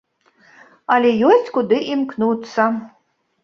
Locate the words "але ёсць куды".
0.95-1.77